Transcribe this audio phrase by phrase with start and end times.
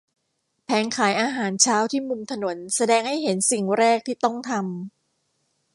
[0.65, 4.61] แผงขายอาหารเช้าที่มุมถนนแสดงให้เห็นสิ่งแรกที่ต้องทำ